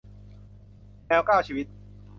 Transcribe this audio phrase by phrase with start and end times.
[1.05, 1.65] แมวเก้าชีวิต